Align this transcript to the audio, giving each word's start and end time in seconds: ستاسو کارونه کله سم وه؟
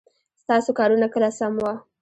ستاسو 0.41 0.69
کارونه 0.79 1.07
کله 1.13 1.29
سم 1.37 1.53
وه؟ 1.63 1.73